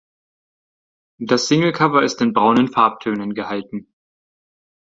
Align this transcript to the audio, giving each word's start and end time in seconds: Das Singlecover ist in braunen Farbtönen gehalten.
Das 1.19 1.47
Singlecover 1.47 2.01
ist 2.01 2.21
in 2.21 2.33
braunen 2.33 2.67
Farbtönen 2.69 3.35
gehalten. 3.35 3.93